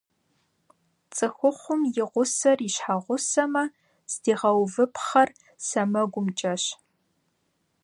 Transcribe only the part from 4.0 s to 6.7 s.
здигъэувыпхъэр сэмэгумкӀэщ.